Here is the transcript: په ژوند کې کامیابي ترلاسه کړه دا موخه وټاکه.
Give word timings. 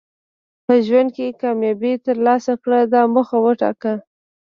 په 0.65 0.73
ژوند 0.85 1.09
کې 1.15 1.37
کامیابي 1.41 1.93
ترلاسه 2.05 2.53
کړه 2.63 2.79
دا 2.93 3.01
موخه 3.13 3.37
وټاکه. 3.45 3.93